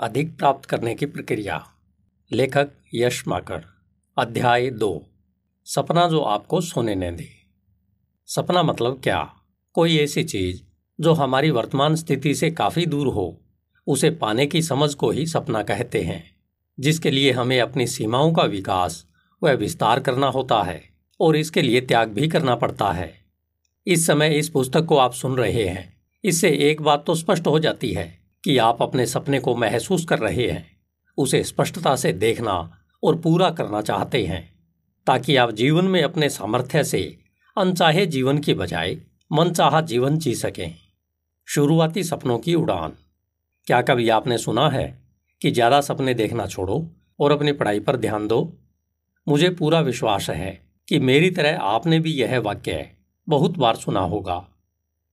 [0.00, 1.66] अधिक प्राप्त करने की प्रक्रिया।
[2.32, 3.64] लेखक यश माकर।
[4.18, 5.06] अध्याय दो।
[5.64, 7.28] सपना जो आपको सोने न दे।
[8.26, 9.34] सपना मतलब क्या?
[9.72, 10.62] कोई ऐसी चीज़
[11.00, 13.40] जो हमारी वर्तमान स्थिति से काफ़ी दूर हो,
[13.86, 16.36] उसे पाने की समझ को ही सपना कहते हैं,
[16.80, 19.06] जिसके लिए हमें अपनी सीमाओं का विकास
[19.42, 20.82] व विस्तार करना होता है
[21.20, 23.14] और इसके लिए त्याग भी करना पड़ता है।
[23.86, 27.58] इस समय इस पुस्तक को आप सुन रहे हैं। इससे एक बात तो स्पष्ट हो
[27.58, 30.76] जाती है कि आप अपने सपने को महसूस कर रहे हैं,
[31.18, 34.58] उसे स्पष्टता से देखना और पूरा करना चाहते हैं,
[35.06, 37.18] ताकि आप जीवन में अपने सामर्थ्य से
[37.56, 38.96] अनचाहे जीवन की बजाय
[39.32, 40.74] मनचाहा जीवन जी सकें।
[41.46, 42.92] शुरुआती सपनों की उड़ान।
[43.66, 45.02] क्या कभी आपने सुना है
[45.42, 48.58] कि ज़्यादा सपने देखना छोड़ो और अपनी पढ़ाई पर ध्यान दो?
[49.28, 52.90] मुझे पूरा विश्वास है कि मेरी तरह आपने भी यह वाक्य
[53.28, 54.48] बहुत बार सुना होगा।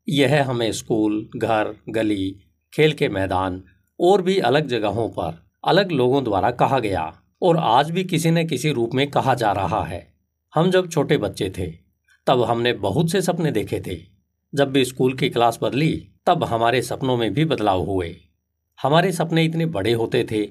[0.09, 2.44] यह हमें स्कूल, घर, गली
[2.75, 3.63] खेल के मैदान
[3.99, 8.47] और भी अलग जगहों पर अलग लोगों द्वारा कहा गया और आज भी किसी न
[8.47, 10.13] किसी रूप में कहा जा रहा है।
[10.55, 11.67] हम जब छोटे बच्चे थे,
[12.27, 13.97] तब हमने बहुत से सपने देखे थे।
[14.55, 18.15] जब भी स्कूल की क्लास बदली, तब हमारे सपनों में भी बदलाव हुए।
[18.81, 20.45] हमारे सपने इतने बड़े होते थे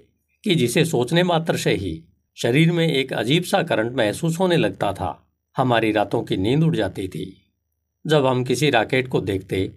[0.44, 4.92] कि जिसे सोचने मात्र से ही शरीर में एक अजीब सा करंट महसूस होने लगता
[4.92, 7.52] था। हमारी रातों की नींद उड़ जाती थी।
[8.06, 9.72] जब हम किसी रॉकेट को देखते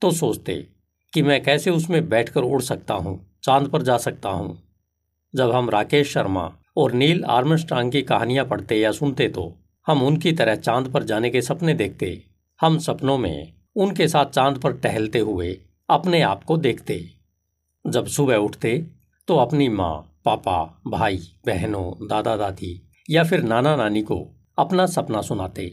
[0.00, 0.66] तो सोचते
[1.12, 4.58] कि मैं कैसे उसमें बैठकर उड़ सकता हूँ, चाँद पर जा सकता हूँ।
[5.34, 9.52] जब हम राकेश शर्मा और नील आर्मस्ट्रांग की कहानियाँ पढ़ते या सुनते तो
[9.86, 12.22] हम उनकी तरह चाँद पर जाने के सपने देखते।
[12.60, 15.56] हम सपनों में उनके साथ चाँद पर टहलते हुए
[15.88, 17.00] अपने आप को देखते।
[17.84, 18.78] जब सुबह उठते
[19.28, 24.26] तो अपनी माँ, पापा, भाई, बहनों दादा दादी या फिर नाना नानी को
[24.58, 25.66] अपना सपना सुनाते।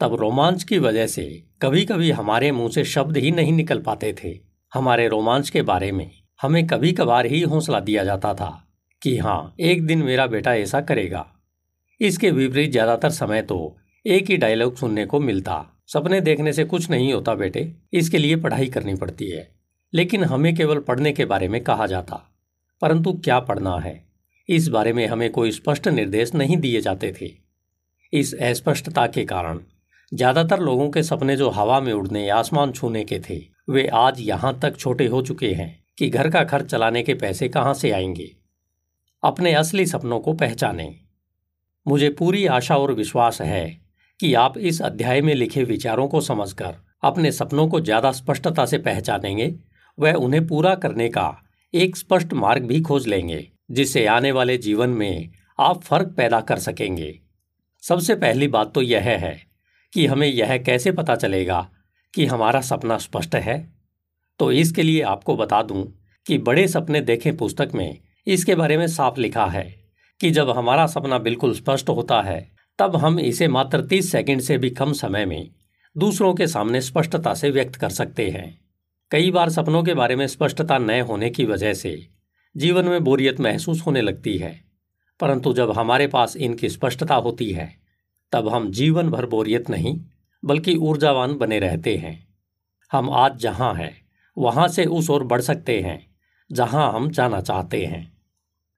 [0.00, 1.24] तब रोमांच की वजह से
[1.62, 5.92] कभी कभी हमारे मुँह से शब्द ही नहीं निकल पाते थे। हमारे रोमांच के बारे
[5.92, 8.50] में हमें कभी कभार ही हौसला दिया जाता था
[9.02, 11.26] कि हाँ एक दिन मेरा बेटा ऐसा करेगा।
[12.00, 16.88] इसके विपरीत ज़्यादातर समय तो एक ही डायलॉग सुनने को मिलता। सपने देखने से कुछ
[16.90, 19.48] नहीं होता बेटे, इसके लिए पढ़ाई करनी पड़ती है।
[19.92, 22.22] लेकिन हमें केवल पढ़ने के बारे में कहा जाता।
[22.82, 24.00] परंतु क्या पढ़ना है?
[24.48, 27.30] इस बारे में हमें कोई स्पष्ट निर्देश नहीं दिए जाते थे।
[28.12, 29.60] इस अस्पष्टता के कारण
[30.12, 33.36] ज़्यादातर लोगों के सपने जो हवा में उड़ने या आसमान छूने के थे
[33.70, 37.48] वे आज यहाँ तक छोटे हो चुके हैं कि घर का खर्च चलाने के पैसे
[37.48, 38.30] कहाँ से आएँगे।
[39.22, 41.00] अपने असली सपनों को पहचाने।
[41.86, 43.80] मुझे पूरी आशा और विश्वास है
[44.20, 48.78] कि आप इस अध्याय में लिखे विचारों को समझकर अपने सपनों को ज़्यादा स्पष्टता से
[48.78, 49.54] पहचानेंगे
[49.98, 51.42] व उन्हें पूरा करने का
[51.74, 56.58] एक स्पष्ट मार्ग भी खोज लेंगे, जिससे आने वाले जीवन में आप फ़र्क पैदा कर
[56.58, 57.18] सकेंगे।
[57.82, 59.40] सबसे पहली बात तो यह है
[59.92, 61.70] कि हमें यह कैसे पता चलेगा
[62.14, 63.58] कि हमारा सपना स्पष्ट है
[64.40, 65.84] तो इसके लिए आपको बता दूँ
[66.26, 69.64] कि बड़े सपने देखें पुस्तक में, इसके बारे में साफ़ लिखा है
[70.20, 74.58] कि जब हमारा सपना बिल्कुल स्पष्ट होता है, तब हम इसे मात्र तीस सेकंड से
[74.58, 75.50] भी कम समय में
[75.96, 78.58] दूसरों के सामने स्पष्टता से व्यक्त कर सकते हैं।
[79.10, 81.96] कई बार सपनों के बारे में स्पष्टता न होने की वजह से
[82.56, 84.60] जीवन में बोरियत महसूस होने लगती है,
[85.20, 87.72] परंतु जब हमारे पास इनकी स्पष्टता होती है,
[88.32, 89.98] तब हम जीवन भर बोरियत नहीं
[90.44, 92.28] बल्कि ऊर्जावान बने रहते हैं।
[92.92, 93.96] हम आज जहाँ हैं,
[94.38, 96.06] वहाँ से उस ओर बढ़ सकते हैं,
[96.52, 98.18] जहाँ हम जाना चाहते हैं।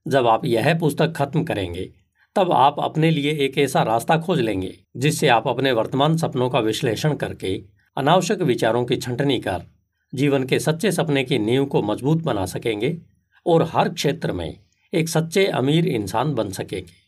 [0.09, 1.93] जब आप यह पुस्तक खत्म करेंगे,
[2.37, 6.59] तब आप अपने लिए एक ऐसा रास्ता खोज लेंगे, जिससे आप अपने वर्तमान सपनों का
[6.59, 7.65] विश्लेषण करके,
[7.97, 9.63] अनावश्यक विचारों की छंटनी कर,
[10.15, 12.99] जीवन के सच्चे सपने की नींव को मज़बूत बना सकेंगे
[13.47, 14.59] और हर क्षेत्र में
[14.95, 17.03] एक सच्चे अमीर इंसान बन सकेंगे।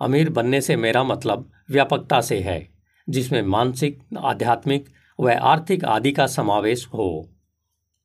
[0.00, 2.77] अमीर बनने से मेरा मतलब व्यापकता से है।
[3.10, 4.88] जिसमें मानसिक, आध्यात्मिक
[5.20, 7.28] व आर्थिक आदि का समावेश हो।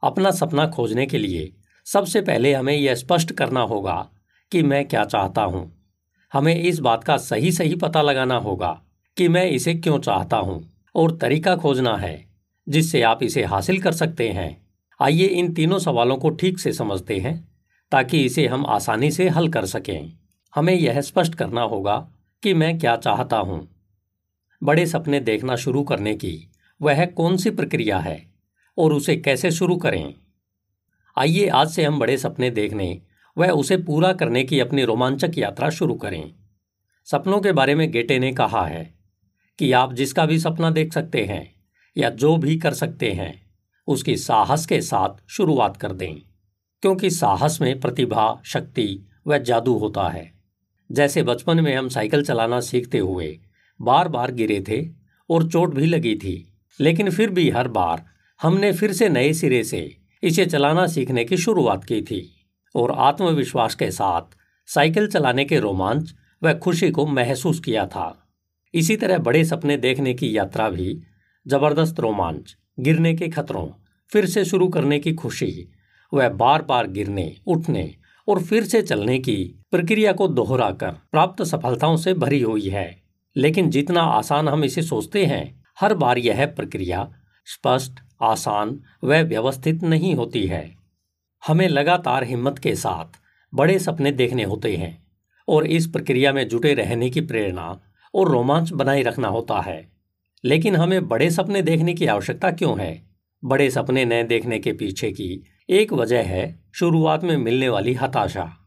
[0.03, 1.53] अपना सपना खोजने के लिए
[1.85, 4.09] सबसे पहले हमें यह स्पष्ट करना होगा
[4.51, 5.87] कि मैं क्या चाहता हूँ।
[6.33, 8.81] हमें इस बात का सही सही पता लगाना होगा
[9.17, 12.25] कि मैं इसे क्यों चाहता हूँ और तरीका खोजना है,
[12.69, 14.67] जिससे आप इसे हासिल कर सकते हैं।
[15.01, 17.47] आइए इन तीनों सवालों को ठीक से समझते हैं,
[17.91, 20.13] ताकि इसे हम आसानी से हल कर सकें।
[20.55, 22.09] हमें यह स्पष्ट करना होगा
[22.43, 23.72] कि मैं क्या चाहता हूँ।
[24.63, 26.51] बड़े सपने देखना शुरू करने की
[26.81, 28.33] वह कौन सी प्रक्रिया है
[28.77, 30.13] और उसे कैसे शुरू करें?
[31.17, 33.01] आइए आज से हम बड़े सपने देखने
[33.37, 36.35] व उसे पूरा करने की अपनी रोमांचक यात्रा शुरू करें।
[37.05, 38.93] सपनों के बारे में गेटे ने कहा है
[39.59, 41.55] कि आप जिसका भी सपना देख सकते हैं
[41.97, 43.45] या जो भी कर सकते हैं,
[43.87, 46.15] उसकी साहस के साथ शुरुआत कर दें,
[46.81, 50.33] क्योंकि साहस में प्रतिभा, शक्ति व जादू होता है।
[50.91, 53.39] जैसे बचपन में हम साइकिल चलाना सीखते हुए
[53.81, 54.89] बार बार गिरे थे
[55.29, 58.05] और चोट भी लगी थी। लेकिन फिर भी हर बार
[58.41, 63.75] हमने फिर से नए सिरे से इसे चलाना सीखने की शुरुआत की थी और आत्मविश्वास
[63.75, 64.21] के साथ
[64.67, 68.27] साइकिल चलाने के रोमांच व खुशी को महसूस किया था।
[68.73, 71.03] इसी तरह बड़े सपने देखने की यात्रा भी
[71.47, 73.67] ज़बरदस्त रोमांच, गिरने के खतरों,
[74.11, 75.69] फिर से शुरू करने की खुशी
[76.13, 77.95] वह बार बार गिरने, उठने
[78.27, 83.02] और फिर से चलने की प्रक्रिया को दोहराकर प्राप्त सफलताओं से भरी हुई है।
[83.37, 87.13] लेकिन जितना आसान हम इसे सोचते हैं, हर बार यह प्रक्रिया
[87.45, 87.91] स्पष्ट,
[88.21, 90.75] आसान व व्यवस्थित नहीं होती है।
[91.47, 93.19] हमें लगातार हिम्मत के साथ
[93.53, 95.07] बड़े सपने देखने होते हैं
[95.47, 97.81] और इस प्रक्रिया में जुटे रहने की प्रेरणा
[98.15, 99.91] और रोमांच बनाए रखना होता है।
[100.45, 103.09] लेकिन हमें बड़े सपने देखने की आवश्यकता क्यों है?
[103.45, 108.57] बड़े सपने न देखने के पीछे की एक वजह है शुरुआत में मिलने वाली हताशा।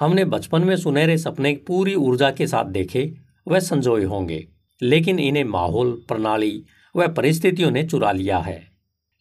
[0.00, 4.46] हमने बचपन में सुनहरे सपने पूरी ऊर्जा के साथ देखे व संजोए होंगे,
[4.82, 6.64] लेकिन इन्हें माहौल, प्रणाली
[6.94, 8.60] व परिस्थितियों ने चुरा लिया है।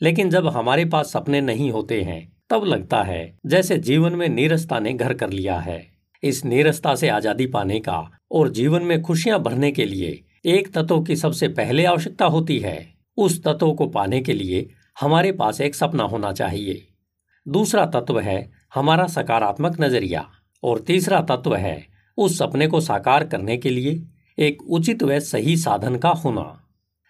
[0.01, 4.79] लेकिन जब हमारे पास सपने नहीं होते हैं, तब लगता है जैसे जीवन में नीरसता
[4.79, 5.85] ने घर कर लिया है।
[6.23, 7.99] इस नीरसता से आज़ादी पाने का
[8.31, 12.77] और जीवन में खुशियाँ भरने के लिए एक तत्व की सबसे पहले आवश्यकता होती है।
[13.17, 14.69] उस तत्व को पाने के लिए
[15.01, 16.87] हमारे पास एक सपना होना चाहिए।
[17.45, 18.39] दूसरा तत्व है
[18.75, 20.27] हमारा सकारात्मक नज़रिया
[20.63, 21.87] और तीसरा तत्व है
[22.17, 23.95] उस सपने को साकार करने के लिए
[24.39, 26.63] एक उचित व सही साधन का होना।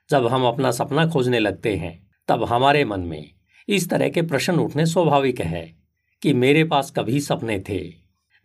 [0.10, 3.32] जब हम अपना सपना खोजने लगते हैं, तब हमारे मन में
[3.70, 5.76] इस तरह के प्रश्न उठने स्वाभाविक है
[6.22, 7.94] कि मेरे पास कभी सपने थे।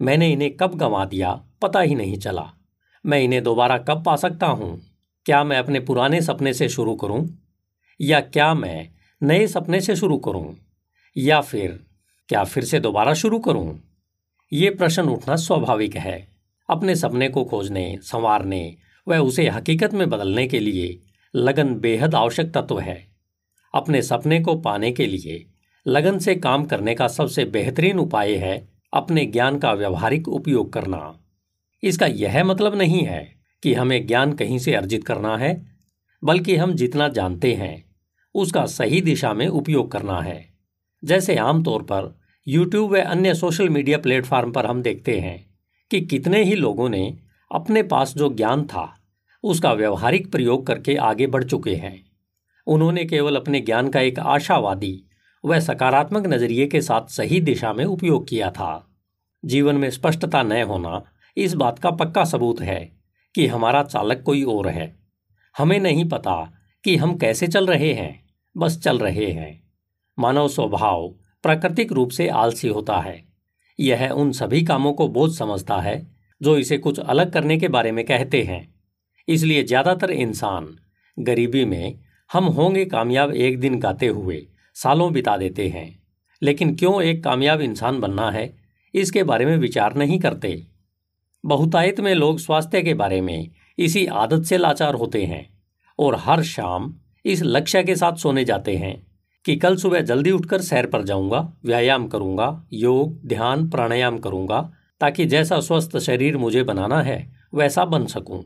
[0.02, 2.52] मैंने इन्हें कब गंवा दिया, पता ही नहीं चला।
[3.06, 4.82] मैं इन्हें दोबारा कब पा सकता हूँ?
[5.26, 7.38] क्या मैं अपने पुराने सपने से शुरू करूँ?
[8.00, 8.88] या क्या मैं
[9.23, 10.56] नए सपने से शुरू करूँ?
[11.17, 11.87] या फिर,
[12.28, 13.81] क्या फिर से दोबारा शुरू करूँ?
[14.52, 16.31] ये प्रश्न उठना स्वाभाविक है।
[16.70, 18.76] अपने सपने को खोजने, संवारने
[19.09, 21.00] व उसे हकीकत में बदलने के लिए
[21.37, 23.09] लगन बेहद आवश्यक तत्व है।
[23.75, 25.47] अपने सपने को पाने के लिए
[25.87, 31.19] लगन से काम करने का सबसे बेहतरीन उपाय है अपने ज्ञान का व्यवहारिक उपयोग करना।
[31.82, 35.67] इसका यह मतलब नहीं है कि हमें ज्ञान कहीं से अर्जित करना है,
[36.25, 37.85] बल्कि हम जितना जानते हैं,
[38.35, 40.55] उसका सही दिशा में उपयोग करना है।
[41.05, 45.51] जैसे आमतौर पर यूट्यूब व अन्य सोशल मीडिया प्लेटफॉर्म पर हम देखते हैं।
[45.92, 47.18] कि कितने ही लोगों ने
[47.54, 48.98] अपने पास जो ज्ञान था,
[49.42, 52.04] उसका व्यवहारिक प्रयोग करके आगे बढ़ चुके हैं।
[52.66, 55.04] उन्होंने केवल अपने ज्ञान का एक आशावादी
[55.44, 58.88] व सकारात्मक नज़रिए के साथ सही दिशा में उपयोग किया था।
[59.44, 61.02] जीवन में स्पष्टता न होना
[61.36, 62.92] इस बात का पक्का सबूत है
[63.34, 64.96] कि हमारा चालक कोई और है।
[65.58, 66.52] हमें नहीं पता
[66.84, 69.62] कि हम कैसे चल रहे हैं, बस चल रहे हैं।
[70.18, 71.08] मानव स्वभाव
[71.42, 73.31] प्राकृतिक रूप से आलसी होता है।
[73.80, 76.10] यह उन सभी कामों को बोझ समझता है,
[76.40, 78.74] जो इसे कुछ अलग करने के बारे में कहते हैं।
[79.28, 80.76] इसलिए ज़्यादातर इंसान
[81.19, 81.98] गरीबी में
[82.30, 86.02] हम होंगे कामयाब एक दिन गाते हुए, सालों बिता देते हैं।
[86.42, 88.52] लेकिन क्यों एक कामयाब इंसान बनना है,
[88.94, 90.66] इसके बारे में विचार नहीं करते।
[91.44, 95.46] बहुतायत में लोग स्वास्थ्य के बारे में इसी आदत से लाचार होते हैं
[95.98, 96.94] और हर शाम
[97.25, 98.94] इस लक्ष्य के साथ सोने जाते हैं।
[99.44, 104.60] कि कल सुबह जल्दी उठकर सैर पर जाऊँगा, व्यायाम करूँगा, योग, ध्यान, प्राणायाम करूँगा,
[105.00, 108.42] ताकि जैसा स्वस्थ शरीर मुझे बनाना है, वैसा बन सकूँ।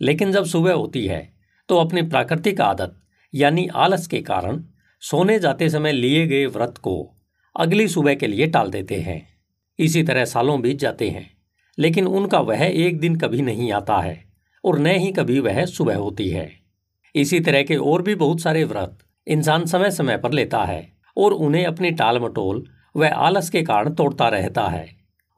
[0.00, 1.28] लेकिन जब सुबह होती है
[1.68, 2.94] तो अपनी प्राकृतिक आदत,
[3.34, 4.62] यानी आलस के कारण,
[5.02, 6.94] सोने जाते समय लिए गए व्रत को
[7.56, 9.22] अगली सुबह के लिए टाल देते हैं।
[9.78, 11.26] इसी तरह सालों बीत जाते हैं,
[11.78, 14.24] लेकिन उनका वह एक दिन कभी नहीं आता है,
[14.64, 16.50] और न ही कभी वह सुबह होती है।
[17.14, 21.32] इसी तरह के और भी बहुत सारे व्रत इंसान समय समय पर लेता है और
[21.32, 22.64] उन्हें अपनी टाल मटोल
[22.96, 24.86] व आलस के कारण तोड़ता रहता है।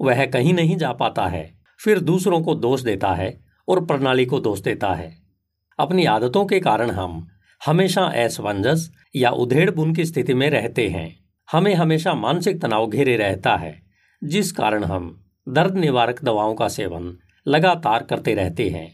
[0.01, 4.41] वह कहीं नहीं जा पाता है, फिर दूसरों को दोष देता है और प्रणाली को
[4.41, 5.17] दोष देता है।
[5.79, 7.29] अपनी आदतों के कारण हम
[7.67, 13.17] हमेशा असमंजस या उधेड़ बुन की स्थिति में रहते हैं। हमें हमेशा मानसिक तनाव घेरे
[13.17, 13.83] रहता है,
[14.25, 18.91] जिस कारण हम दर्द निवारक दवाओं का सेवन लगातार करते रहते हैं।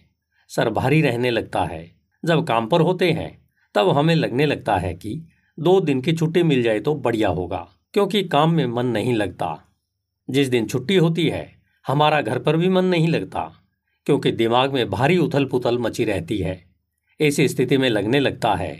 [0.50, 1.90] सर भारी रहने लगता है,
[2.24, 3.39] जब काम पर होते हैं
[3.74, 5.26] तब हमें लगने लगता है कि
[5.60, 9.64] दो दिन की छुट्टी मिल जाए तो बढ़िया होगा, क्योंकि काम में मन नहीं लगता।
[10.30, 11.52] जिस दिन छुट्टी होती है,
[11.86, 13.52] हमारा घर पर भी मन नहीं लगता,
[14.06, 16.64] क्योंकि दिमाग में भारी उथल पुथल मची रहती है।
[17.20, 18.78] ऐसी स्थिति में लगने लगता है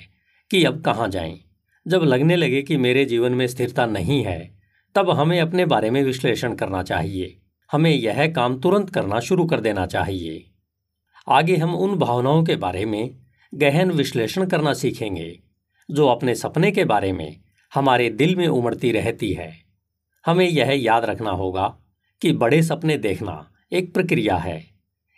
[0.51, 1.41] कि अब कहाँ जाएँ?
[1.89, 4.59] जब लगने लगे कि मेरे जीवन में स्थिरता नहीं है,
[4.95, 7.37] तब हमें अपने बारे में विश्लेषण करना चाहिए।
[7.73, 10.51] हमें यह काम तुरंत करना शुरू कर देना चाहिए।
[11.29, 13.20] आगे हम उन भावनाओं के बारे में
[13.55, 15.41] गहन विश्लेषण करना सीखेंगे,
[15.91, 17.41] जो अपने सपने के बारे में
[17.75, 19.53] हमारे दिल में उमड़ती रहती है।
[20.27, 21.79] हमें यह याद रखना होगा
[22.23, 24.67] कि बड़े सपने देखना एक प्रक्रिया है।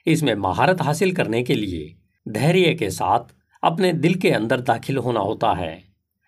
[0.06, 1.96] इसमें महारत हासिल करने के लिए
[2.28, 3.20] धैर्य के साथ
[3.62, 5.84] अपने दिल के अंदर दाखिल होना होता है।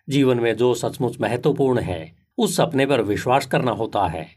[0.08, 4.28] जीवन में जो सचमुच महत्वपूर्ण है, उस सपने पर विश्वास करना होता है।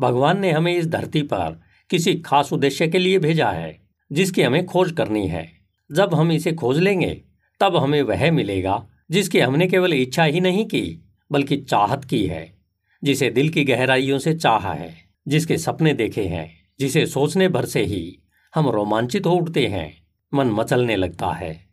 [0.00, 1.60] भगवान ने हमें इस धरती पर
[1.90, 3.80] किसी खास उद्देश्य के लिए भेजा है,
[4.12, 5.59] जिसकी हमें खोज करनी है।
[5.92, 7.22] जब हम इसे खोज लेंगे,
[7.60, 12.58] तब हमें वह मिलेगा, जिसकी हमने केवल इच्छा ही नहीं की, बल्कि चाहत की है,
[13.04, 14.94] जिसे दिल की गहराइयों से चाहा है,
[15.28, 18.18] जिसके सपने देखे हैं, जिसे सोचने भर से ही
[18.54, 20.02] हम रोमांचित हो उठते हैं,
[20.34, 21.68] मन मचलने लगता है।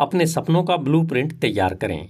[0.00, 2.08] अपने सपनों का ब्लूप्रिंट तैयार करें।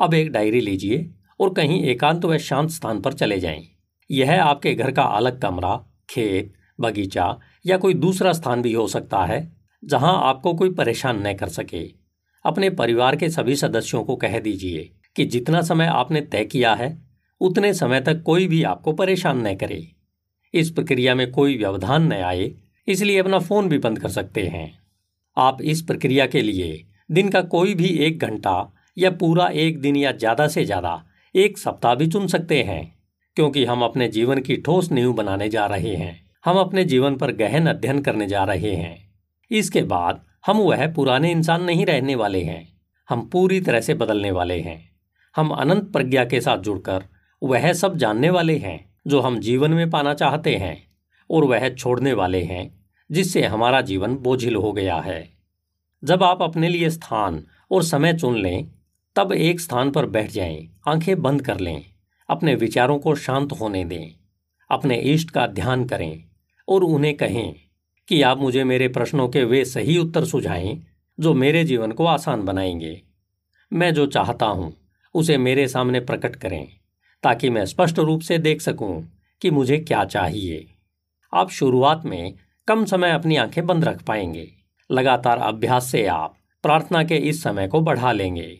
[0.00, 1.10] अब एक डायरी लीजिए
[1.40, 3.66] और कहीं एकांत व शांत स्थान पर चले जाएँ।
[4.10, 9.24] यह आपके घर का अलग कमरा, खेत, बगीचा या कोई दूसरा स्थान भी हो सकता
[9.24, 11.82] है। जहाँ आपको कोई परेशान न कर सके।
[12.44, 16.96] अपने परिवार के सभी सदस्यों को कह दीजिए कि जितना समय आपने तय किया है,
[17.40, 19.86] उतने समय तक कोई भी आपको परेशान न करे।
[20.54, 22.52] इस प्रक्रिया में कोई व्यवधान न आए,
[22.88, 24.78] इसलिए अपना फ़ोन भी बंद कर सकते हैं।
[25.36, 29.96] आप इस प्रक्रिया के लिए दिन का कोई भी एक घंटा या पूरा एक दिन
[29.96, 31.02] या ज़्यादा से ज़्यादा
[31.34, 32.94] एक सप्ताह भी चुन सकते हैं,
[33.36, 37.32] क्योंकि हम अपने जीवन की ठोस नींव बनाने जा रहे हैं। हम अपने जीवन पर
[37.32, 39.09] गहन अध्ययन करने जा रहे हैं।
[39.50, 42.68] इसके बाद हम वह पुराने इंसान नहीं रहने वाले हैं।
[43.08, 44.90] हम पूरी तरह से बदलने वाले हैं।
[45.36, 47.04] हम अनंत प्रज्ञा के साथ जुड़कर
[47.42, 50.76] वह सब जानने वाले हैं जो हम जीवन में पाना चाहते हैं
[51.30, 55.28] और वह छोड़ने वाले हैं जिससे हमारा जीवन बोझिल हो गया है।
[56.04, 58.68] जब आप अपने लिए स्थान और समय चुन लें
[59.16, 61.84] तब एक स्थान पर बैठ जाएँ, आँखें बंद कर लें
[62.28, 64.10] अपने विचारों को शांत होने दें
[64.70, 66.24] अपने इष्ट का ध्यान करें
[66.68, 67.54] और उन्हें कहें
[68.10, 70.82] कि आप मुझे मेरे प्रश्नों के वे सही उत्तर सुझाएँ,
[71.20, 73.02] जो मेरे जीवन को आसान बनाएँगे।
[73.72, 74.76] मैं जो चाहता हूँ,
[75.14, 76.68] उसे मेरे सामने प्रकट करें,
[77.22, 79.12] ताकि मैं स्पष्ट रूप से देख सकूँ
[79.42, 80.66] कि मुझे क्या चाहिए।
[81.34, 82.34] आप शुरुआत में
[82.68, 84.52] कम समय अपनी आँखें बंद रख पाएँगे।
[84.90, 88.58] लगातार अभ्यास से आप प्रार्थना के इस समय को बढ़ा लेंगे।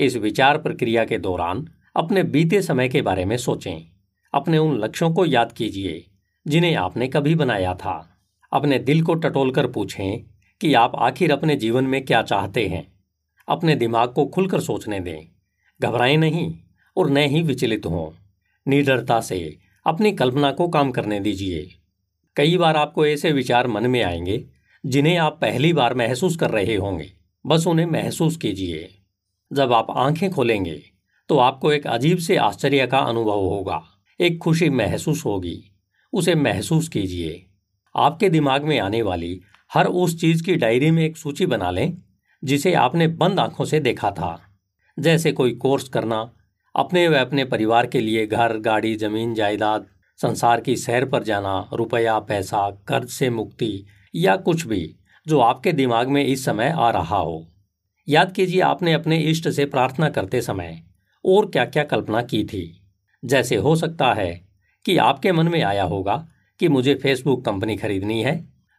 [0.00, 3.86] इस विचार प्रक्रिया के दौरान अपने बीते समय के बारे में सोचें।
[4.34, 6.06] अपने उन लक्ष्यों को याद कीजिए,
[6.46, 8.11] जिन्हें आपने कभी बनाया था।
[8.52, 10.24] अपने दिल को टटोल कर पूछें
[10.60, 12.92] कि आप आखिर अपने जीवन में क्या चाहते हैं।
[13.48, 15.28] अपने दिमाग को खुलकर सोचने दें।
[15.82, 16.54] घबराएँ नहीं
[16.96, 18.10] और न ही विचलित हों।
[18.68, 21.68] निडरता से अपनी कल्पना को काम करने दीजिए।
[22.36, 24.44] कई बार आपको ऐसे विचार मन में आएँगे,
[24.86, 27.12] जिन्हें आप पहली बार महसूस कर रहे होंगे।
[27.46, 28.88] बस उन्हें महसूस कीजिए।
[29.52, 30.82] जब आप आँखें खोलेंगे
[31.28, 33.82] तो आपको एक अजीब से आश्चर्य का अनुभव होगा।
[34.20, 35.62] एक खुशी महसूस होगी।
[36.12, 37.46] उसे महसूस कीजिए।
[37.96, 39.40] आपके दिमाग में आने वाली
[39.74, 41.98] हर उस चीज़ की डायरी में एक सूची बना लें,
[42.44, 44.40] जिसे आपने बंद आँखों से देखा था।
[44.98, 46.32] जैसे कोई कोर्स करना,
[46.76, 49.86] अपने व अपने परिवार के लिए घर, गाड़ी, ज़मीन, जायदाद,
[50.22, 54.96] संसार की सैर पर जाना, रुपया, पैसा, कर्ज से मुक्ति या कुछ भी
[55.26, 57.52] जो आपके दिमाग में इस समय आ रहा हो।
[58.08, 60.82] याद कीजिए, आपने अपने इष्ट से प्रार्थना करते समय
[61.24, 62.82] और क्या क्या कल्पना की थी।
[63.24, 64.48] जैसे हो सकता है
[64.84, 66.28] कि आपके मन में आया होगा
[66.62, 68.34] कि मुझे फेसबुक कंपनी खरीदनी है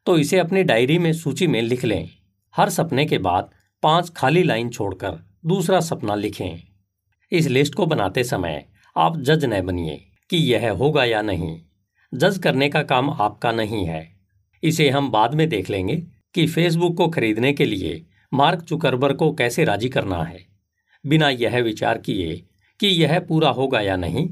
[0.05, 2.09] तो इसे अपनी डायरी में सूची में लिख लें।
[2.55, 3.49] हर सपने के बाद
[3.83, 6.63] पाँच खाली लाइन छोड़कर दूसरा सपना लिखें।
[7.31, 8.65] इस लिस्ट को बनाते समय
[8.97, 9.97] आप जज न बनिए
[10.29, 11.61] कि यह होगा या नहीं।
[12.13, 14.07] जज करने का काम आपका नहीं है।
[14.63, 15.95] इसे हम बाद में देख लेंगे
[16.35, 20.45] कि फेसबुक को खरीदने के लिए मार्क चुकरबर को कैसे राज़ी करना है।
[21.05, 22.35] बिना यह विचार किए
[22.79, 24.29] कि यह पूरा होगा या नहीं,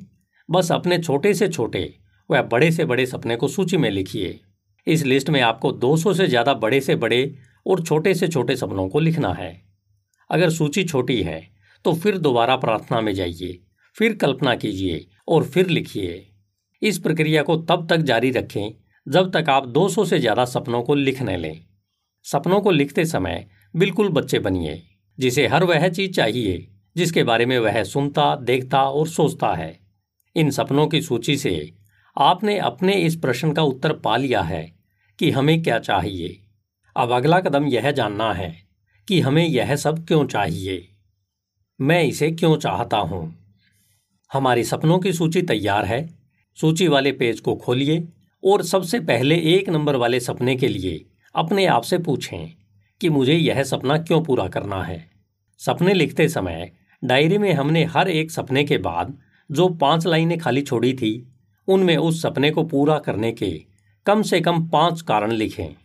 [0.50, 2.00] बस अपने छोटे से छोटे
[2.32, 4.40] व बड़े से बड़े सपने को सूची में लिखिए।
[4.88, 7.34] इस लिस्ट में आपको 200 से ज़्यादा बड़े से बड़े
[7.66, 9.52] और छोटे से छोटे सपनों को लिखना है।
[10.30, 11.42] अगर सूची छोटी है
[11.86, 13.58] तो फिर दोबारा प्रार्थना में जाइए,
[13.98, 16.28] फिर कल्पना कीजिए और फिर लिखिए।
[16.82, 18.72] इस प्रक्रिया को तब तक जारी रखें,
[19.08, 21.66] जब तक आप 200 से ज़्यादा सपनों को लिखने लें।
[22.26, 23.46] सपनों को लिखते समय
[23.76, 24.82] बिल्कुल बच्चे बनिए,
[25.18, 29.80] जिसे हर वह चीज़ चाहिए, जिसके बारे में वह सुनता, देखता और सोचता है।
[30.36, 31.52] इन सपनों की सूची से
[32.18, 34.74] आपने अपने इस प्रश्न का उत्तर पा लिया है
[35.20, 36.41] कि हमें क्या चाहिए।
[36.98, 38.56] अब अगला कदम यह जानना है
[39.08, 40.88] कि हमें यह सब क्यों चाहिए।
[41.82, 43.36] मैं इसे क्यों चाहता हूँ?
[44.34, 46.20] हमारी सपनों की सूची तैयार है।
[46.56, 48.08] सूची वाले पेज को खोलिए
[48.44, 52.53] और सबसे पहले एक नंबर वाले सपने के लिए अपने आप से पूछें
[53.01, 55.12] कि मुझे यह सपना क्यों पूरा करना है।
[55.58, 56.72] सपने लिखते समय
[57.03, 59.18] डायरी में हमने हर एक सपने के बाद
[59.51, 61.31] जो पाँच लाइनें खाली छोड़ी थी
[61.68, 63.51] उनमें उस सपने को पूरा करने के
[64.06, 65.75] कम से कम पाँच कारण लिखें।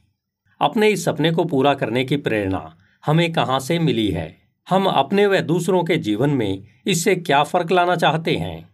[0.60, 4.36] अपने इस सपने को पूरा करने की प्रेरणा हमें कहाँ से मिली है?
[4.68, 8.68] हम अपने व दूसरों के जीवन में इससे क्या फ़र्क लाना चाहते हैं?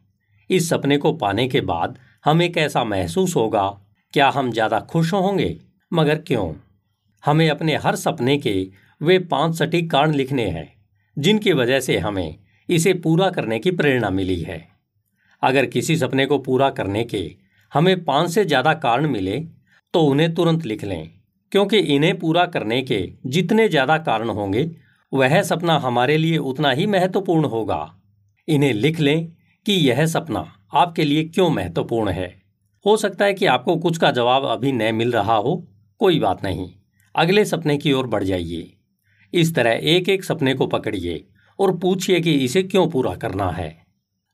[0.50, 3.68] इस सपने को पाने के बाद हमें कैसा महसूस होगा?
[4.12, 5.60] क्या हम ज़्यादा खुश होंगे?
[5.92, 6.52] मगर क्यों?
[7.26, 8.70] हमें अपने हर सपने के
[9.02, 10.72] वे पाँच सटीक कारण लिखने हैं,
[11.18, 12.36] जिनकी वजह से हमें
[12.68, 14.71] इसे पूरा करने की प्रेरणा मिली है।
[15.42, 17.30] अगर किसी सपने को पूरा करने के
[17.72, 19.38] हमें पाँच से ज़्यादा कारण मिले
[19.94, 21.10] तो उन्हें तुरंत लिख लें।
[21.52, 24.70] क्योंकि इन्हें पूरा करने के जितने ज़्यादा कारण होंगे,
[25.12, 27.94] वह सपना हमारे लिए उतना ही महत्वपूर्ण होगा।
[28.48, 29.26] इन्हें लिख लें
[29.66, 32.42] कि यह सपना आपके लिए क्यों महत्वपूर्ण है।
[32.84, 35.68] हो सकता है कि आपको कुछ का जवाब अभी न मिल रहा हो,
[36.00, 36.70] कोई बात नहीं।
[37.14, 38.72] अगले सपने की ओर बढ़ जाइए।
[39.32, 41.24] इस तरह एक एक सपने को पकड़िए
[41.58, 43.81] और पूछिए कि इसे क्यों पूरा करना है।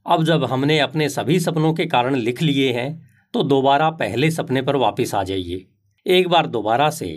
[0.09, 2.91] अब जब हमने अपने सभी सपनों के कारण लिख लिए हैं
[3.35, 5.67] तो दोबारा पहले सपने पर वापस आ जाइए।
[6.07, 7.09] एक बार दोबारा से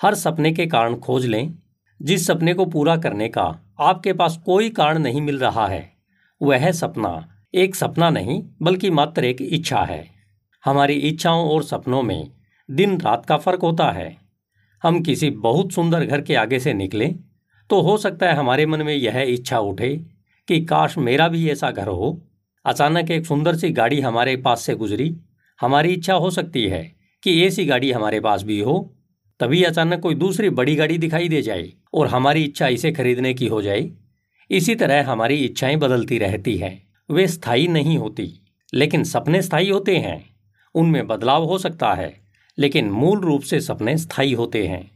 [0.00, 1.54] हर सपने के कारण खोज लें।
[2.00, 3.42] जिस सपने को पूरा करने का
[3.80, 5.90] आपके पास कोई कारण नहीं मिल रहा है,
[6.40, 10.04] वह सपना एक सपना नहीं, बल्कि मात्र एक इच्छा है।
[10.64, 12.30] हमारी इच्छाओं और सपनों में
[12.68, 14.16] दिन रात का फ़र्क होता है।
[14.82, 17.14] हम किसी बहुत सुंदर घर के आगे से निकलें
[17.70, 19.94] तो हो सकता है हमारे मन में यह इच्छा उठे
[20.48, 22.20] कि काश मेरा भी ऐसा घर हो।
[22.68, 25.16] अचानक एक सुंदर सी गाड़ी हमारे पास से गुजरी।
[25.60, 28.94] हमारी इच्छा हो सकती है कि ऐसी गाड़ी हमारे पास भी हो।
[29.40, 33.46] तभी अचानक कोई दूसरी बड़ी गाड़ी दिखाई दे जाए और हमारी इच्छा इसे खरीदने की
[33.46, 33.90] हो जाए।
[34.50, 38.40] इसी तरह हमारी इच्छाएँ बदलती रहती हैं। वे स्थायी नहीं होती,
[38.74, 40.30] लेकिन सपने स्थायी होते हैं।
[40.74, 42.20] उनमें बदलाव हो सकता है,
[42.58, 44.90] लेकिन मूल रूप से सपने स्थायी होते हैं।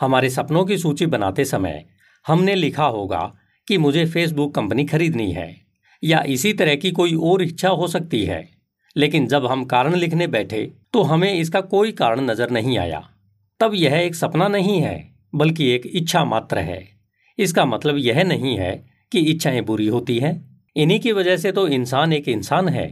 [0.00, 1.86] हमारे सपनों की सूची बनाते समय
[2.26, 3.34] हमने लिखा होगा
[3.68, 5.65] कि मुझे फेसबुक कंपनी खरीदनी है।
[6.02, 8.48] या इसी तरह की कोई और इच्छा हो सकती है।
[8.96, 10.62] लेकिन जब हम कारण लिखने बैठे
[10.92, 13.02] तो हमें इसका कोई कारण नज़र नहीं आया।
[13.60, 16.82] तब यह एक सपना नहीं है, बल्कि एक इच्छा मात्र है।
[17.38, 18.72] इसका मतलब यह नहीं है
[19.12, 20.34] कि इच्छाएँ बुरी होती हैं।
[20.76, 22.86] इन्हीं की वजह से तो इंसान एक इंसान है।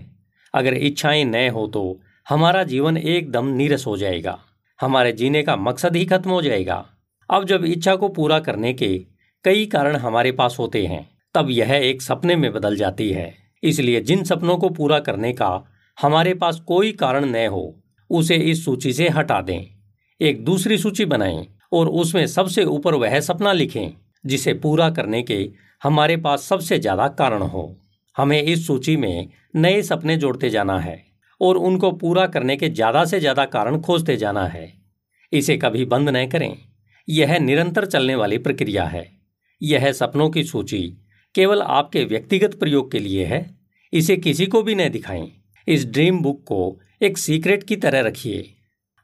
[0.54, 4.38] अगर इच्छाएँ न हो तो हमारा जीवन एकदम नीरस हो जाएगा।
[4.80, 6.84] हमारे जीने का मकसद ही खत्म हो जाएगा।
[7.30, 8.96] अब जब इच्छा को पूरा करने के
[9.44, 14.00] कई कारण हमारे पास होते हैं तब यह एक सपने में बदल जाती है। इसलिए
[14.00, 15.50] जिन सपनों को पूरा करने का
[15.98, 17.74] हमारे पास कोई कारण न हो,
[18.10, 19.66] उसे इस सूची से हटा दें।
[20.20, 23.92] एक दूसरी सूची बनाएँ और उसमें सबसे ऊपर वह सपना लिखें,
[24.26, 25.48] जिसे पूरा करने के
[25.82, 27.76] हमारे पास सबसे ज़्यादा कारण हो।
[28.16, 31.02] हमें इस सूची में नए सपने जोड़ते जाना है
[31.40, 34.72] और उनको पूरा करने के ज़्यादा से ज़्यादा कारण खोजते जाना है।
[35.32, 36.56] इसे कभी बंद न करें।
[37.08, 39.06] यह निरंतर चलने वाली प्रक्रिया है।
[39.62, 40.82] यह सपनों की सूची
[41.34, 43.58] केवल आपके व्यक्तिगत प्रयोग के लिए है।
[43.92, 45.32] इसे किसी को भी न दिखाएँ।
[45.68, 48.54] इस ड्रीम बुक को एक सीक्रेट की तरह रखिए।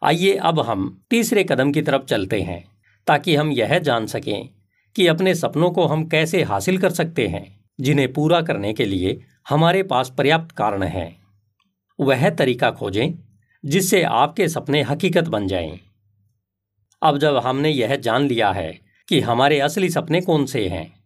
[0.04, 2.64] आइए अब हम तीसरे कदम की तरफ़ चलते हैं,
[3.06, 4.48] ताकि हम यह जान सकें
[4.96, 9.20] कि अपने सपनों को हम कैसे हासिल कर सकते हैं, जिन्हें पूरा करने के लिए
[9.48, 11.16] हमारे पास पर्याप्त कारण हैं।
[12.00, 13.12] वह तरीका खोजें,
[13.64, 15.80] जिससे आपके सपने हकीकत बन जाएँ।
[17.02, 20.99] अब जब हमने यह जान लिया है कि हमारे असली सपने कौन से हैं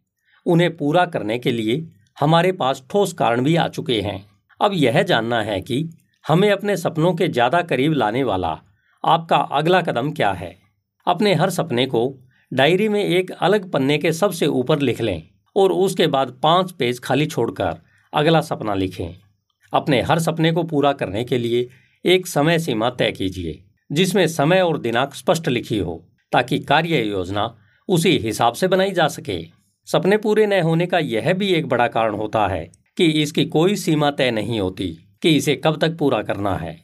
[0.46, 1.84] उन्हें पूरा करने के लिए
[2.18, 4.24] हमारे पास ठोस कारण भी आ चुके हैं।
[4.60, 5.84] अब यह जानना है कि
[6.24, 8.58] हमें अपने सपनों के ज़्यादा करीब लाने वाला
[9.04, 10.54] आपका अगला कदम क्या है।
[11.06, 12.12] अपने हर सपने को
[12.52, 15.22] डायरी में एक अलग पन्ने के सबसे ऊपर लिख लें
[15.56, 17.80] और उसके बाद पाँच पेज खाली छोड़कर
[18.12, 19.14] अगला सपना लिखें।
[19.72, 21.68] अपने हर सपने को पूरा करने के लिए
[22.04, 26.02] एक समय सीमा तय कीजिए, जिसमें समय और दिनांक स्पष्ट लिखी हो,
[26.32, 27.54] ताकि कार्य योजना
[27.88, 29.38] उसी हिसाब से बनाई जा सके।
[29.88, 32.64] सपने पूरे न होने का यह भी एक बड़ा कारण होता है
[32.96, 34.86] कि इसकी कोई सीमा तय नहीं होती
[35.22, 36.78] कि इसे कब तक पूरा करना है।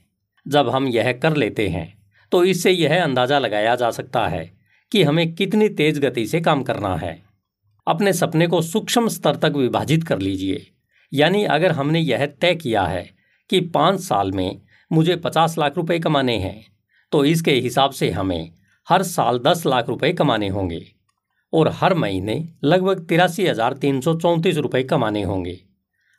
[0.47, 1.87] जब हम यह कर लेते हैं
[2.33, 4.45] तो इससे यह अंदाज़ा लगाया जा सकता है
[4.93, 7.23] कि हमें कितनी तेज गति से काम करना है।
[7.87, 10.67] अपने सपने को सूक्ष्म स्तर तक विभाजित कर लीजिए।
[11.13, 13.09] यानी अगर हमने यह तय किया है
[13.51, 14.61] कि पाँच साल में
[14.91, 16.65] मुझे पचास लाख रुपए कमाने हैं
[17.13, 18.51] तो इसके हिसाब से हमें
[18.89, 20.81] हर साल दस लाख रुपए कमाने होंगे।
[21.53, 25.59] और हर महीने लगभग तिरासी हज़ार तीन सौ चौंतीस रुपये कमाने होंगे।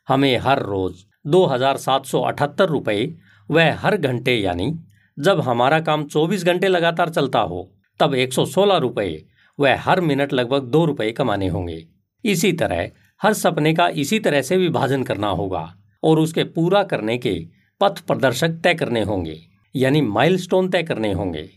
[0.08, 3.14] हमें हर रोज दो हज़ार सात सौ अठहत्तर रुपये
[3.50, 4.72] व हर घंटे यानी
[5.18, 9.24] जब हमारा काम चौबीस घंटे लगातार चलता हो, तब एक सौ सोलह रुपये
[9.58, 11.84] व हर मिनट लगभग दो रुपये कमाने होंगे।
[12.24, 12.88] इसी तरह
[13.20, 17.34] हर सपने का इसी तरह से विभाजन करना होगा और उसके पूरा करने के
[17.80, 19.38] पथ प्रदर्शक तय करने होंगे,
[19.74, 21.48] यानी माइलस्टोन तय करने होंगे।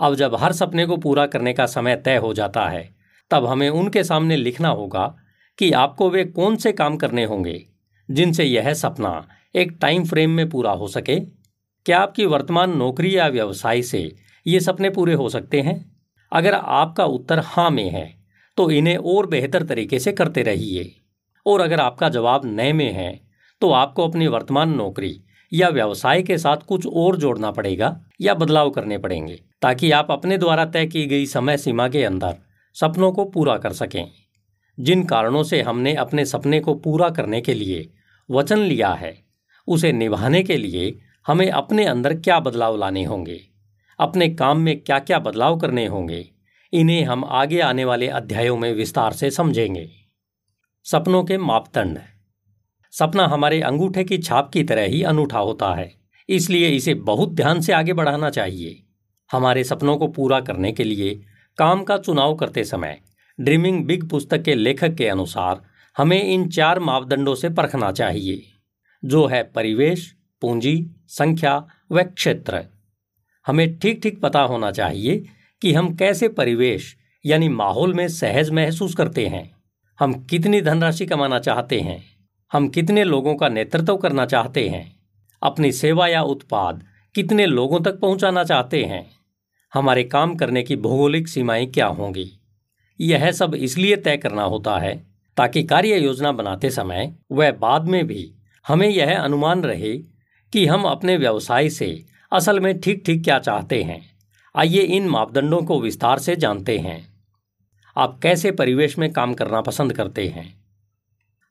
[0.00, 2.88] अब जब हर सपने को पूरा करने का समय तय हो जाता है
[3.30, 5.06] तब हमें उनके सामने लिखना होगा
[5.58, 7.60] कि आपको वे कौन से काम करने होंगे,
[8.08, 11.18] जिनसे यह सपना एक टाइम फ्रेम में पूरा हो सके।
[11.86, 14.00] क्या आपकी वर्तमान नौकरी या व्यवसाय से
[14.46, 15.84] ये सपने पूरे हो सकते हैं?
[16.32, 18.06] अगर आपका उत्तर हाँ में है
[18.56, 20.94] तो इन्हें और बेहतर तरीके से करते रहिए।
[21.46, 23.20] और अगर आपका जवाब नए में है
[23.62, 25.18] तो आपको अपनी वर्तमान नौकरी
[25.52, 30.38] या व्यवसाय के साथ कुछ और जोड़ना पड़ेगा या बदलाव करने पड़ेंगे, ताकि आप अपने
[30.38, 32.36] द्वारा तय की गई समय सीमा के अंदर
[32.76, 34.10] सपनों को पूरा कर सकें।
[34.78, 37.88] जिन कारणों से हमने अपने सपने को पूरा करने के लिए
[38.28, 39.14] वचन लिया है,
[39.68, 43.40] उसे निभाने के लिए हमें अपने अंदर क्या बदलाव लाने होंगे,
[43.98, 46.24] अपने काम में क्या क्या बदलाव करने होंगे,
[46.72, 49.88] इन्हें हम आगे आने वाले अध्यायों में विस्तार से समझेंगे।
[50.86, 51.98] सपनों के मापदंड।
[52.92, 55.90] सपना हमारे अंगूठे की छाप की तरह ही अनूठा होता है,
[56.28, 58.82] इसलिए इसे बहुत ध्यान से आगे बढ़ाना चाहिए।
[59.30, 61.20] हमारे सपनों को पूरा करने के लिए
[61.58, 62.98] काम का चुनाव करते समय,
[63.40, 65.62] ड्रीमिंग बिग पुस्तक के लेखक के अनुसार,
[65.96, 68.42] हमें इन चार मापदंडों से परखना चाहिए,
[69.02, 71.56] जो है परिवेश, पूंजी, संख्या
[71.92, 72.64] व क्षेत्र।
[73.46, 75.24] हमें ठीक ठीक पता होना चाहिए
[75.62, 79.50] कि हम कैसे परिवेश, यानी माहौल में सहज महसूस करते हैं।
[79.98, 82.02] हम कितनी धनराशि कमाना चाहते हैं,
[82.52, 84.96] हम कितने लोगों का नेतृत्व करना चाहते हैं,
[85.42, 89.13] अपनी सेवा या उत्पाद कितने लोगों तक पहुंचाना चाहते हैं।
[89.74, 92.30] हमारे काम करने की भौगोलिक सीमाएँ क्या होंगी?
[93.00, 94.94] यह सब इसलिए तय करना होता है
[95.36, 98.32] ताकि कार्य योजना बनाते समय व बाद में भी
[98.66, 99.96] हमें यह अनुमान रहे
[100.52, 104.00] कि हम अपने व्यवसाय से असल में ठीक ठीक क्या चाहते हैं।
[104.56, 107.14] आइए इन मापदंडों को विस्तार से जानते हैं।
[107.96, 110.64] आप कैसे परिवेश में काम करना पसंद करते हैं?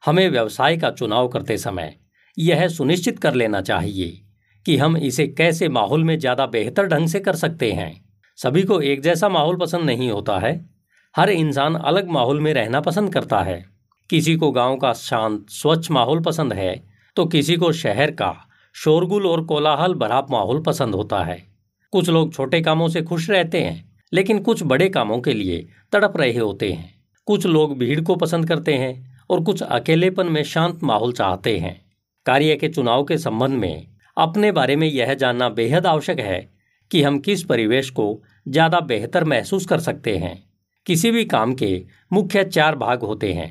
[0.03, 1.95] हमें व्यवसाय का चुनाव करते समय
[2.37, 4.19] यह सुनिश्चित कर लेना चाहिए
[4.65, 8.02] कि हम इसे कैसे माहौल में ज़्यादा बेहतर ढंग से कर सकते हैं।
[8.39, 10.53] सभी को एक जैसा माहौल पसंद नहीं होता है।
[11.15, 13.63] हर इंसान अलग माहौल में रहना पसंद करता है।
[14.09, 16.83] किसी को गाँव का शांत, स्वच्छ माहौल पसंद है
[17.17, 18.35] तो किसी को शहर का
[18.75, 21.37] शोरगुल और कोलाहल भरा माहौल पसंद होता है।
[21.93, 26.17] कुछ लोग छोटे कामों से खुश रहते हैं, लेकिन कुछ बड़े कामों के लिए तड़प
[26.17, 26.93] रहे होते हैं।
[27.27, 31.79] कुछ लोग भीड़ को पसंद करते हैं और कुछ अकेलेपन में शांत माहौल चाहते हैं।
[32.25, 36.41] कार्य के चुनाव के संबंध में अपने बारे में यह जानना बेहद आवश्यक है
[36.91, 40.43] कि हम किस परिवेश को ज़्यादा बेहतर महसूस कर सकते हैं।
[40.85, 43.49] किसी भी काम के मुख्य चार भाग होते हैं,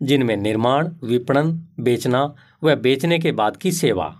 [0.00, 2.24] जिनमें निर्माण, विपणन, बेचना
[2.64, 4.14] व बेचने के बाद की सेवा।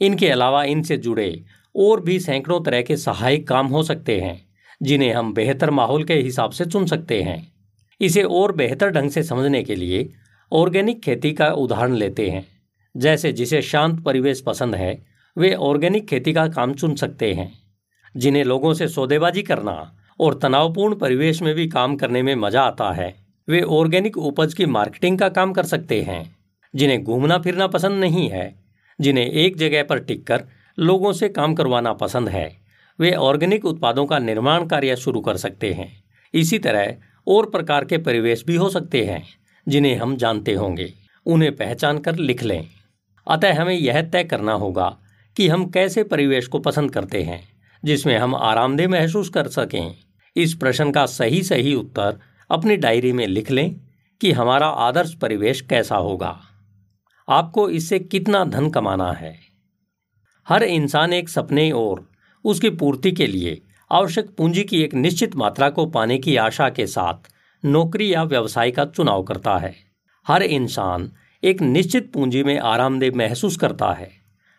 [0.00, 4.40] इनके अलावा इनसे जुड़े और भी सैकड़ों तरह के सहायक काम हो सकते हैं,
[4.80, 7.52] जिन्हें हम बेहतर माहौल के हिसाब से चुन सकते हैं।
[8.00, 10.08] इसे और बेहतर ढंग से समझने के लिए
[10.52, 12.46] ऑर्गेनिक खेती का उदाहरण लेते हैं,
[12.94, 15.02] जैसे जिसे शांत परिवेश पसंद है,
[15.36, 17.52] वे ऑर्गेनिक खेती का काम चुन सकते हैं।
[18.16, 22.92] जिन्हें लोगों से सौदेबाजी करना और तनावपूर्ण परिवेश में भी काम करने में मज़ा आता
[22.92, 26.36] है। वे ऑर्गेनिक उपज की मार्केटिंग का काम कर सकते हैं,
[26.74, 28.64] जिन्हें घूमना फिरना पसंद नहीं है,
[29.00, 30.44] जिन्हें एक जगह पर टिककर
[30.78, 32.56] लोगों से काम करवाना पसंद है।
[33.00, 36.96] वे ऑर्गेनिक उत्पादों का निर्माण कार्य शुरू कर सकते हैं। इसी तरह
[37.28, 39.22] और प्रकार के परिवेश भी हो सकते हैं,
[39.68, 40.92] जिन्हें हम जानते होंगे।
[41.26, 42.66] उन्हें पहचान कर लिख लें।
[43.28, 44.98] अतः हमें यह तय करना होगा
[45.36, 47.53] कि हम कैसे परिवेश को पसंद करते हैं।
[47.84, 49.96] जिसमें हम आरामदेह महसूस कर सकें।
[50.36, 52.20] इस प्रश्न का सही सही उत्तर
[52.50, 53.80] अपनी डायरी में लिख लें
[54.20, 56.40] कि हमारा आदर्श परिवेश कैसा होगा।
[57.28, 59.38] आपको इससे कितना धन कमाना है?
[60.48, 62.10] हर इंसान एक सपने और
[62.44, 66.86] उसकी पूर्ति के लिए आवश्यक पूंजी की एक निश्चित मात्रा को पाने की आशा के
[66.86, 67.32] साथ
[67.64, 69.74] नौकरी या व्यवसाय का चुनाव करता है।
[70.28, 71.12] हर इंसान
[71.44, 74.10] एक निश्चित पूंजी में आरामदेह महसूस करता है।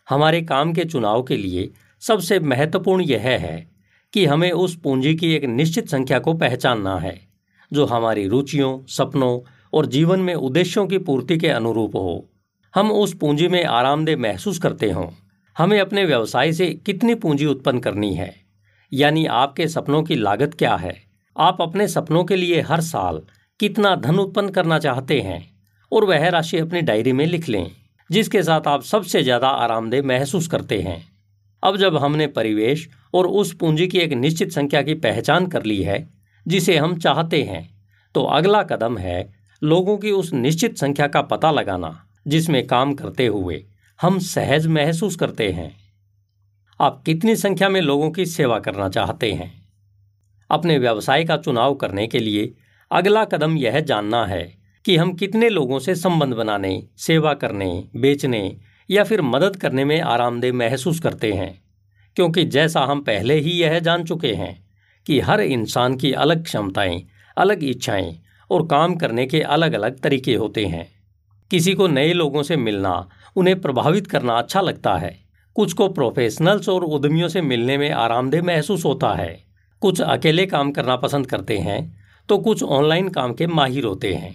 [0.10, 1.74] हमारे काम के चुनाव के लिए
[2.08, 3.72] सबसे महत्वपूर्ण यह है
[4.14, 7.28] कि हमें उस पूंजी की एक निश्चित संख्या को पहचानना है,
[7.74, 9.40] जो हमारी रुचियों, सपनों
[9.74, 12.30] और जीवन में उद्देश्यों की पूर्ति के अनुरूप हो।
[12.76, 15.08] हम उस पूंजी में आरामदेह महसूस करते हों।
[15.58, 18.36] हमें अपने व्यवसाय से कितनी पूंजी उत्पन्न करनी है?
[18.94, 21.04] यानी आपके सपनों की लागत क्या है?
[21.38, 23.22] आप अपने सपनों के लिए हर साल
[23.60, 25.56] कितना धन उत्पन्न करना चाहते हैं?
[25.92, 27.72] और वह राशि अपनी डायरी में लिख लें,
[28.12, 31.15] जिसके साथ आप सबसे ज़्यादा आरामदेह महसूस करते हैं।
[31.66, 35.82] अब जब हमने परिवेश और उस पूंजी की एक निश्चित संख्या की पहचान कर ली
[35.84, 36.08] है,
[36.48, 37.70] जिसे हम चाहते हैं
[38.16, 43.28] तो अगला कदम है लोगों की उस निश्चित संख्या का पता लगाना, जिसमें काम करते
[43.28, 43.64] हुए
[44.02, 45.72] हम सहज महसूस करते हैं।
[46.80, 49.52] आप कितनी संख्या में लोगों की सेवा करना चाहते हैं?
[50.50, 52.54] अपने व्यवसाय का चुनाव करने के लिए
[52.92, 54.44] अगला कदम यह जानना है
[54.86, 58.58] कि हम कितने लोगों से संबंध बनाने, सेवा करने, बेचने
[58.90, 61.54] या फिर मदद करने में आरामदेह महसूस करते हैं,
[62.18, 64.58] क्योंकि जैसा हम पहले ही यह जान चुके हैं
[65.06, 67.02] कि हर इंसान की अलग क्षमताएँ,
[67.38, 68.20] अलग इच्छाएँ
[68.50, 70.88] और काम करने के अलग अलग तरीके होते हैं।
[71.52, 75.16] किसी को नए लोगों से मिलना, उन्हें प्रभावित करना अच्छा लगता है।
[75.56, 79.46] कुछ को प्रोफेशनल्स और उद्यमियों से मिलने में आरामदेह महसूस होता है।
[79.82, 84.34] कुछ अकेले काम करना पसंद करते हैं तो कुछ ऑनलाइन काम के माहिर होते हैं।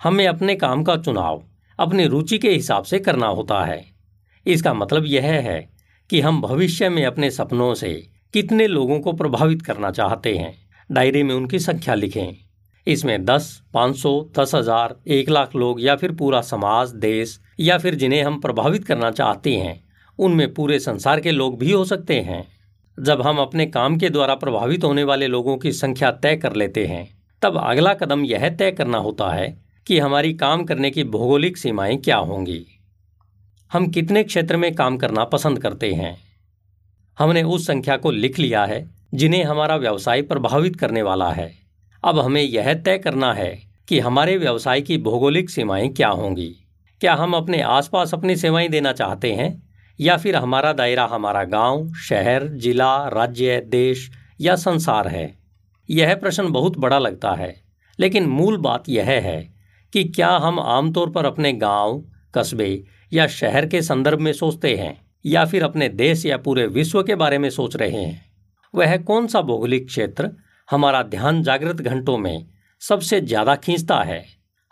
[0.00, 1.42] हमें अपने काम का चुनाव
[1.80, 3.84] अपनी रुचि के हिसाब से करना होता है।
[4.46, 5.70] इसका मतलब यह है
[6.10, 7.92] कि हम भविष्य में अपने सपनों से
[8.34, 10.54] कितने लोगों को प्रभावित करना चाहते हैं।
[10.90, 12.36] डायरी में उनकी संख्या लिखें।
[12.86, 17.78] इसमें दस, पाँच सौ, दस हज़ार, एक लाख लोग या फिर पूरा समाज, देश या
[17.78, 19.80] फिर जिन्हें हम प्रभावित करना चाहते हैं,
[20.18, 22.46] उनमें पूरे संसार के लोग भी हो सकते हैं।
[22.98, 26.86] जब हम अपने काम के द्वारा प्रभावित होने वाले लोगों की संख्या तय कर लेते
[26.86, 27.08] हैं,
[27.42, 31.96] तब अगला कदम यह तय करना होता है कि हमारी काम करने की भौगोलिक सीमाएँ
[31.96, 32.66] क्या होंगी?
[33.72, 36.16] हम कितने क्षेत्र में काम करना पसंद करते हैं?
[37.18, 41.52] हमने उस संख्या को लिख लिया है जिन्हें हमारा व्यवसाय प्रभावित करने वाला है।
[42.04, 46.56] अब हमें यह तय करना है कि हमारे व्यवसाय की भौगोलिक सीमाएँ क्या होंगी।
[47.00, 49.62] क्या हम अपने आसपास अपनी सेवाएँ देना चाहते हैं
[50.00, 55.38] या फिर हमारा दायरा हमारा गाँव, शहर जिला राज्य देश या संसार है?
[55.90, 57.62] यह प्रश्न बहुत बड़ा लगता है
[58.00, 59.59] लेकिन मूल बात यह है
[59.92, 65.06] कि क्या हम आमतौर पर अपने गाँव, कस्बे या शहर के संदर्भ में सोचते हैं
[65.26, 68.30] या फिर अपने देश या पूरे विश्व के बारे में सोच रहे हैं?
[68.74, 70.30] वह कौन सा भौगोलिक क्षेत्र
[70.70, 72.46] हमारा ध्यान जागृत घंटों में
[72.80, 74.24] सबसे ज़्यादा खींचता है?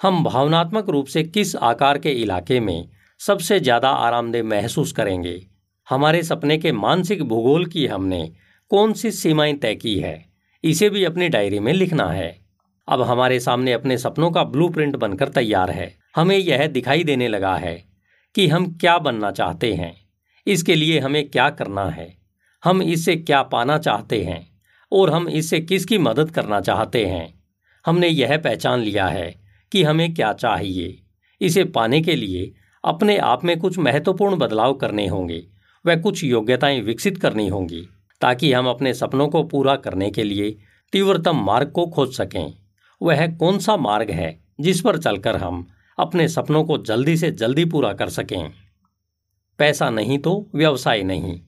[0.02, 5.46] हम भावनात्मक रूप से किस आकार के इलाके में सबसे ज़्यादा आरामदेह महसूस करेंगे?
[5.88, 8.32] हमारे सपने के मानसिक भूगोल की हमने
[8.68, 10.24] कौन सी सीमाएँ तय की है?
[10.64, 12.47] इसे भी अपनी डायरी में लिखना है।
[12.88, 17.56] अब हमारे सामने अपने सपनों का ब्लूप्रिंट बनकर तैयार है। हमें यह दिखाई देने लगा
[17.56, 17.84] है
[18.34, 19.94] कि हम क्या बनना चाहते हैं।
[20.46, 22.18] इसके लिए हमें क्या करना है।
[22.64, 24.60] हम इससे क्या पाना चाहते हैं
[24.92, 27.42] और हम इससे किसकी मदद करना चाहते हैं।
[27.86, 29.34] हमने यह पहचान लिया है
[29.72, 31.02] कि हमें क्या चाहिए।
[31.40, 35.46] इसे पाने के लिए अपने आप में कुछ महत्वपूर्ण बदलाव करने होंगे।
[35.86, 37.88] व कुछ योग्यताएँ विकसित करनी होंगी
[38.20, 40.58] ताकि हम अपने सपनों को पूरा करने के लिए
[40.92, 42.67] तीव्रतम मार्ग को खोज सकें।
[43.00, 45.66] वह कौन सा मार्ग है जिस पर चलकर हम
[45.98, 48.50] अपने सपनों को जल्दी से जल्दी पूरा कर सकें?
[49.58, 51.40] पैसा नहीं तो व्यवसाय नहीं।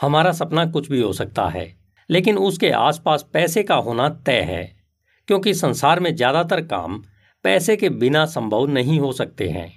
[0.00, 1.76] हमारा सपना कुछ भी हो सकता है,
[2.10, 4.64] लेकिन उसके आसपास पैसे का होना तय है,
[5.28, 7.02] क्योंकि संसार में ज़्यादातर काम
[7.44, 9.72] पैसे के बिना संभव नहीं हो सकते हैं।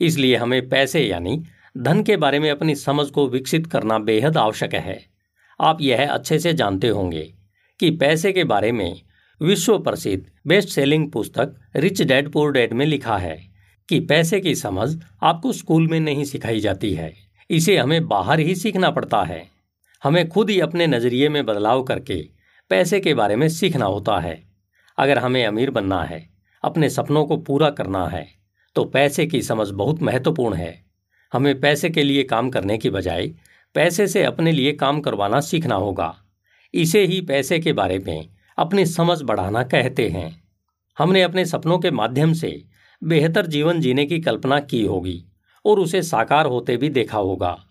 [0.00, 1.42] इसलिए हमें पैसे यानी
[1.78, 5.00] धन के बारे में अपनी समझ को विकसित करना बेहद आवश्यक है।
[5.60, 7.22] आप यह अच्छे से जानते होंगे
[7.80, 9.00] कि पैसे के बारे में
[9.42, 13.36] विश्व प्रसिद्ध बेस्ट सेलिंग पुस्तक रिच डैड, पुअर डैड में लिखा है
[13.88, 14.88] कि पैसे की समझ
[15.22, 17.12] आपको स्कूल में नहीं सिखाई जाती है।
[17.50, 19.42] इसे हमें बाहर ही सीखना पड़ता है।
[20.02, 22.20] हमें खुद ही अपने नज़रिए में बदलाव करके
[22.70, 24.42] पैसे के बारे में सीखना होता है।
[24.98, 26.28] अगर हमें अमीर बनना है,
[26.64, 28.26] अपने सपनों को पूरा करना है
[28.76, 30.84] तो पैसे की समझ बहुत महत्वपूर्ण है।
[31.32, 33.26] हमें पैसे के लिए काम करने की बजाय
[33.74, 36.14] पैसे से अपने लिए काम करवाना सीखना होगा।
[36.74, 40.42] इसे ही पैसे के बारे में अपनी समझ बढ़ाना कहते हैं।
[40.98, 42.64] हमने अपने सपनों के माध्यम से
[43.04, 45.24] बेहतर जीवन जीने की कल्पना की होगी
[45.64, 47.64] और उसे साकार होते भी देखा होगा।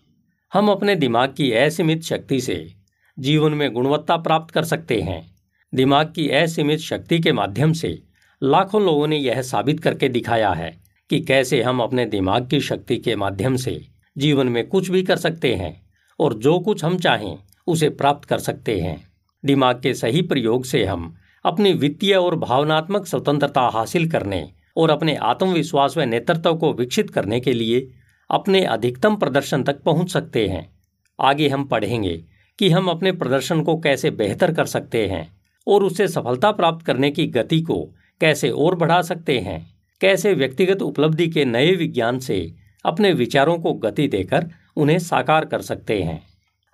[0.52, 2.74] हम अपने दिमाग की असीमित शक्ति से
[3.18, 5.34] जीवन में गुणवत्ता प्राप्त कर सकते हैं।
[5.74, 8.02] दिमाग की असीमित शक्ति के माध्यम से
[8.42, 12.96] लाखों लोगों ने यह साबित करके दिखाया है कि कैसे हम अपने दिमाग की शक्ति
[12.96, 17.38] के माध्यम से जीवन में कुछ भी कर सकते हैं और जो कुछ हम चाहें
[17.66, 19.11] उसे प्राप्त कर सकते हैं।
[19.44, 25.16] दिमाग के सही प्रयोग से हम अपनी वित्तीय और भावनात्मक स्वतंत्रता हासिल करने और अपने
[25.16, 27.90] आत्मविश्वास व नेतृत्व को विकसित करने के लिए
[28.30, 30.72] अपने अधिकतम प्रदर्शन तक पहुँच सकते हैं।
[31.20, 32.24] आगे हम पढ़ेंगे
[32.58, 37.10] कि हम अपने प्रदर्शन को कैसे बेहतर कर सकते हैं और उससे सफलता प्राप्त करने
[37.10, 42.54] की गति को कैसे और बढ़ा सकते हैं। कैसे व्यक्तिगत उपलब्धि के नए विज्ञान से
[42.84, 46.22] अपने विचारों को गति देकर उन्हें साकार कर सकते हैं।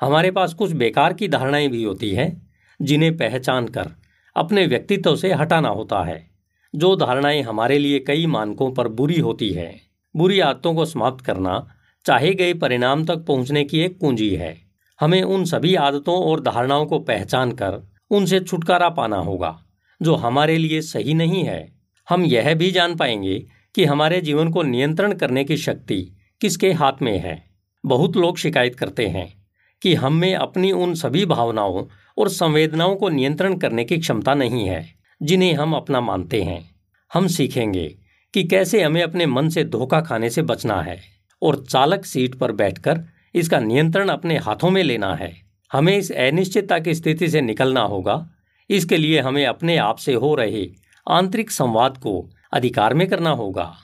[0.00, 2.47] हमारे पास कुछ बेकार की धारणाएँ भी होती हैं।
[2.82, 3.90] जिन्हें पहचान कर
[4.36, 6.30] अपने व्यक्तित्व से हटाना होता है।
[6.74, 9.80] जो धारणाएँ हमारे लिए कई मानकों पर बुरी होती है,
[10.16, 11.74] बुरी आदतों को समाप्त करना
[12.06, 14.56] चाहे गए परिणाम तक पहुँचने की एक कुंजी है।
[15.00, 19.64] हमें उन सभी आदतों और धारणाओं को पहचान कर उनसे छुटकारा पाना होगा,
[20.02, 21.72] जो हमारे लिए सही नहीं है।
[22.08, 27.02] हम यह भी जान पाएँगे कि हमारे जीवन को नियंत्रण करने की शक्ति किसके हाथ
[27.02, 27.50] में है।
[27.86, 29.37] बहुत लोग शिकायत करते हैं
[29.82, 31.84] कि हम में अपनी उन सभी भावनाओं
[32.18, 36.74] और संवेदनाओं को नियंत्रण करने की क्षमता नहीं है, जिन्हें हम अपना मानते हैं।
[37.12, 37.98] हम सीखेंगे
[38.34, 41.00] कि कैसे हमें अपने मन से धोखा खाने से बचना है
[41.42, 45.32] और चालक सीट पर बैठकर इसका नियंत्रण अपने हाथों में लेना है।
[45.72, 48.30] हमें इस अनिश्चितता की स्थिति से निकलना होगा।
[48.70, 50.66] इसके लिए हमें अपने आप से हो रहे
[51.08, 53.74] आंतरिक संवाद को अधिकार में करना होगा।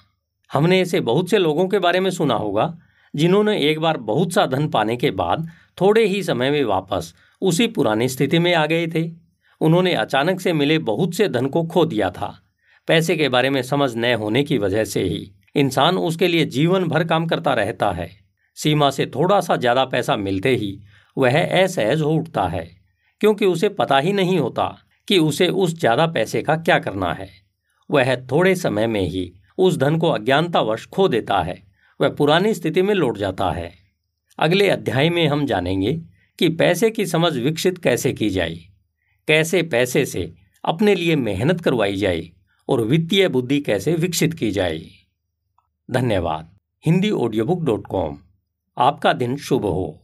[0.52, 2.78] हमने ऐसे बहुत से लोगों के बारे में सुना होगा,
[3.16, 7.66] जिन्होंने एक बार बहुत सा धन पाने के बाद थोड़े ही समय में वापस उसी
[7.66, 9.10] पुरानी स्थिति में आ गए थे।
[9.60, 12.34] उन्होंने अचानक से मिले बहुत से धन को खो दिया था।
[12.88, 16.84] पैसे के बारे में समझ न होने की वजह से ही इंसान उसके लिए जीवन
[16.84, 18.10] भर काम करता रहता है।
[18.56, 20.78] सीमा से थोड़ा सा ज़्यादा पैसा मिलते ही
[21.16, 22.66] वह असहज हो उठता है,
[23.20, 24.66] क्योंकि उसे पता ही नहीं होता
[25.08, 27.28] कि उसे उस ज़्यादा पैसे का क्या करना है।
[27.90, 31.62] वह थोड़े समय में ही उस धन को अज्ञानतावश खो देता है।
[32.00, 33.72] वह पुरानी स्थिति में लौट जाता है।
[34.38, 35.92] अगले अध्याय में हम जानेंगे
[36.38, 38.54] कि पैसे की समझ विकसित कैसे की जाए,
[39.28, 42.30] कैसे पैसे से अपने लिए मेहनत करवाई जाए
[42.68, 44.80] और वित्तीय बुद्धि कैसे विकसित की जाए।
[45.90, 48.18] धन्यवाद। Hindi audio book dot com.
[48.78, 50.03] आपका दिन शुभ हो।